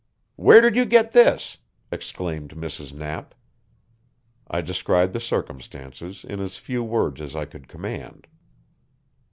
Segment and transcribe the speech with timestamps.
[0.35, 1.59] "Where did you get this?"
[1.91, 2.91] exclaimed Mrs.
[2.91, 3.35] Knapp.
[4.47, 8.25] I described the circumstances in as few words as I could command.